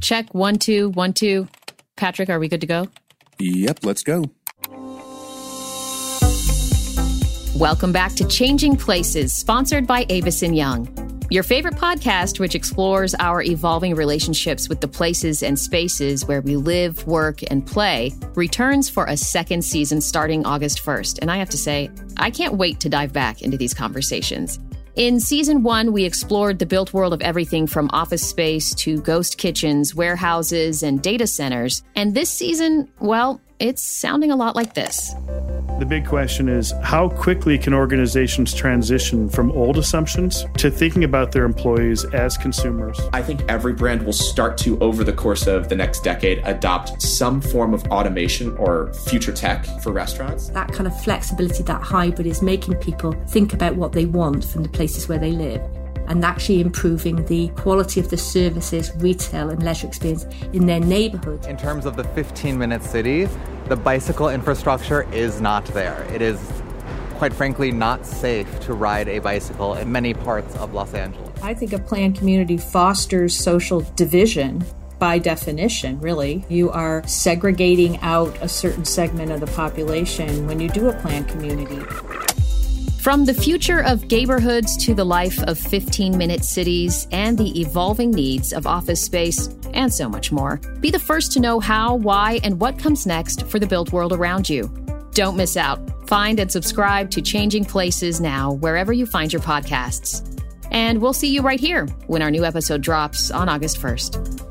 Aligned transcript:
Check 0.00 0.34
one, 0.34 0.58
two, 0.58 0.90
one, 0.90 1.12
two. 1.12 1.48
Patrick, 1.96 2.30
are 2.30 2.38
we 2.38 2.48
good 2.48 2.62
to 2.62 2.66
go? 2.66 2.88
Yep, 3.38 3.84
let's 3.84 4.02
go. 4.02 4.24
Welcome 7.56 7.92
back 7.92 8.14
to 8.14 8.26
Changing 8.26 8.76
Places, 8.76 9.32
sponsored 9.32 9.86
by 9.86 10.06
Avison 10.08 10.54
Young. 10.54 10.88
Your 11.30 11.42
favorite 11.42 11.74
podcast, 11.74 12.40
which 12.40 12.54
explores 12.54 13.14
our 13.16 13.42
evolving 13.42 13.94
relationships 13.94 14.68
with 14.68 14.80
the 14.80 14.88
places 14.88 15.42
and 15.42 15.58
spaces 15.58 16.24
where 16.26 16.40
we 16.40 16.56
live, 16.56 17.06
work, 17.06 17.40
and 17.50 17.64
play, 17.64 18.12
returns 18.34 18.88
for 18.88 19.04
a 19.04 19.16
second 19.16 19.62
season 19.62 20.00
starting 20.00 20.44
August 20.44 20.82
1st. 20.82 21.18
And 21.20 21.30
I 21.30 21.36
have 21.36 21.50
to 21.50 21.58
say, 21.58 21.90
I 22.16 22.30
can't 22.30 22.54
wait 22.54 22.80
to 22.80 22.88
dive 22.88 23.12
back 23.12 23.42
into 23.42 23.56
these 23.56 23.74
conversations. 23.74 24.58
In 25.00 25.18
season 25.18 25.62
one, 25.62 25.94
we 25.94 26.04
explored 26.04 26.58
the 26.58 26.66
built 26.66 26.92
world 26.92 27.14
of 27.14 27.22
everything 27.22 27.66
from 27.66 27.88
office 27.90 28.20
space 28.20 28.74
to 28.74 29.00
ghost 29.00 29.38
kitchens, 29.38 29.94
warehouses, 29.94 30.82
and 30.82 31.00
data 31.00 31.26
centers. 31.26 31.82
And 31.96 32.14
this 32.14 32.28
season, 32.28 32.86
well, 33.00 33.40
it's 33.58 33.80
sounding 33.80 34.30
a 34.30 34.36
lot 34.36 34.54
like 34.54 34.74
this. 34.74 35.14
The 35.80 35.86
big 35.86 36.06
question 36.06 36.50
is 36.50 36.74
how 36.82 37.08
quickly 37.08 37.56
can 37.56 37.72
organizations 37.72 38.52
transition 38.52 39.30
from 39.30 39.50
old 39.52 39.78
assumptions 39.78 40.44
to 40.58 40.70
thinking 40.70 41.04
about 41.04 41.32
their 41.32 41.46
employees 41.46 42.04
as 42.12 42.36
consumers? 42.36 43.00
I 43.14 43.22
think 43.22 43.40
every 43.48 43.72
brand 43.72 44.02
will 44.02 44.12
start 44.12 44.58
to, 44.58 44.78
over 44.80 45.04
the 45.04 45.14
course 45.14 45.46
of 45.46 45.70
the 45.70 45.74
next 45.74 46.04
decade, 46.04 46.42
adopt 46.44 47.00
some 47.00 47.40
form 47.40 47.72
of 47.72 47.82
automation 47.86 48.54
or 48.58 48.92
future 48.92 49.32
tech 49.32 49.64
for 49.80 49.90
restaurants. 49.90 50.50
That 50.50 50.70
kind 50.70 50.86
of 50.86 51.02
flexibility, 51.02 51.62
that 51.62 51.80
hybrid, 51.80 52.26
is 52.26 52.42
making 52.42 52.74
people 52.74 53.12
think 53.28 53.54
about 53.54 53.76
what 53.76 53.92
they 53.92 54.04
want 54.04 54.44
from 54.44 54.62
the 54.62 54.68
places 54.68 55.08
where 55.08 55.18
they 55.18 55.32
live 55.32 55.62
and 56.10 56.24
actually 56.24 56.60
improving 56.60 57.24
the 57.26 57.48
quality 57.50 58.00
of 58.00 58.10
the 58.10 58.16
services, 58.16 58.92
retail, 58.96 59.48
and 59.48 59.62
leisure 59.62 59.86
experience 59.86 60.26
in 60.52 60.66
their 60.66 60.80
neighborhood. 60.80 61.46
In 61.46 61.56
terms 61.56 61.86
of 61.86 61.96
the 61.96 62.04
15 62.04 62.58
minute 62.58 62.82
city, 62.82 63.28
the 63.68 63.76
bicycle 63.76 64.28
infrastructure 64.28 65.10
is 65.12 65.40
not 65.40 65.64
there. 65.66 66.04
It 66.12 66.20
is, 66.20 66.38
quite 67.14 67.32
frankly, 67.32 67.70
not 67.70 68.04
safe 68.04 68.60
to 68.60 68.74
ride 68.74 69.08
a 69.08 69.20
bicycle 69.20 69.74
in 69.74 69.90
many 69.92 70.12
parts 70.12 70.54
of 70.56 70.74
Los 70.74 70.92
Angeles. 70.94 71.30
I 71.42 71.54
think 71.54 71.72
a 71.72 71.78
planned 71.78 72.18
community 72.18 72.56
fosters 72.56 73.38
social 73.38 73.80
division 73.94 74.64
by 74.98 75.18
definition, 75.18 76.00
really. 76.00 76.44
You 76.48 76.70
are 76.70 77.06
segregating 77.06 77.98
out 77.98 78.36
a 78.42 78.48
certain 78.48 78.84
segment 78.84 79.30
of 79.30 79.40
the 79.40 79.46
population 79.46 80.46
when 80.46 80.60
you 80.60 80.68
do 80.68 80.88
a 80.88 80.92
planned 80.92 81.28
community. 81.28 81.80
From 83.00 83.24
the 83.24 83.32
future 83.32 83.82
of 83.82 84.10
neighborhoods 84.10 84.76
to 84.84 84.94
the 84.94 85.04
life 85.04 85.42
of 85.44 85.58
15 85.58 86.18
minute 86.18 86.44
cities 86.44 87.08
and 87.12 87.38
the 87.38 87.58
evolving 87.58 88.10
needs 88.10 88.52
of 88.52 88.66
office 88.66 89.00
space 89.00 89.48
and 89.72 89.90
so 89.90 90.06
much 90.06 90.30
more. 90.30 90.58
Be 90.80 90.90
the 90.90 90.98
first 90.98 91.32
to 91.32 91.40
know 91.40 91.60
how, 91.60 91.94
why, 91.94 92.40
and 92.44 92.60
what 92.60 92.78
comes 92.78 93.06
next 93.06 93.46
for 93.46 93.58
the 93.58 93.66
built 93.66 93.90
world 93.90 94.12
around 94.12 94.50
you. 94.50 94.68
Don't 95.14 95.38
miss 95.38 95.56
out. 95.56 95.80
Find 96.08 96.38
and 96.38 96.52
subscribe 96.52 97.10
to 97.12 97.22
Changing 97.22 97.64
Places 97.64 98.20
now, 98.20 98.52
wherever 98.52 98.92
you 98.92 99.06
find 99.06 99.32
your 99.32 99.40
podcasts. 99.40 100.38
And 100.70 101.00
we'll 101.00 101.14
see 101.14 101.34
you 101.34 101.40
right 101.40 101.58
here 101.58 101.86
when 102.06 102.20
our 102.20 102.30
new 102.30 102.44
episode 102.44 102.82
drops 102.82 103.30
on 103.30 103.48
August 103.48 103.80
1st. 103.80 104.49